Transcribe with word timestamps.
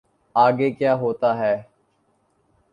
آگے 0.35 0.69
کیا 0.71 0.93
ہوتا 0.95 1.37
ہے۔ 1.37 1.55